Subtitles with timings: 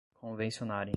[0.21, 0.89] convencionarem